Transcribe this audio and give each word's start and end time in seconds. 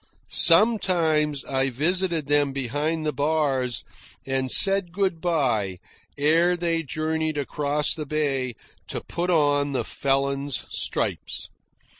Sometimes 0.31 1.45
I 1.45 1.69
visited 1.69 2.25
them 2.25 2.53
behind 2.53 3.05
the 3.05 3.13
bars 3.13 3.83
and 4.25 4.49
said 4.49 4.91
good 4.91 5.21
bye 5.21 5.77
ere 6.17 6.57
they 6.57 6.81
journeyed 6.81 7.37
across 7.37 7.93
the 7.93 8.07
bay 8.07 8.55
to 8.87 9.01
put 9.01 9.29
on 9.29 9.73
the 9.73 9.83
felon's 9.83 10.65
stripes. 10.71 11.49